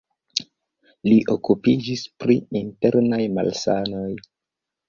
[1.07, 4.09] Li okupiĝis pri internaj malsanoj.